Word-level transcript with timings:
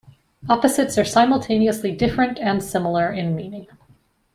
Opposites 0.49 0.97
are 0.97 1.05
simultaneously 1.05 1.91
different 1.91 2.39
and 2.39 2.63
similar 2.63 3.11
in 3.13 3.35
meaning. 3.35 3.67